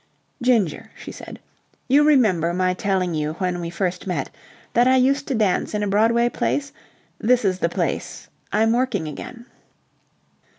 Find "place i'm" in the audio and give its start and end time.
7.69-8.73